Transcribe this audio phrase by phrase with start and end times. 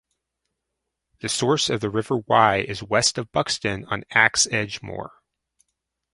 [1.19, 5.11] The source of the River Wye is west of Buxton on Axe Edge Moor.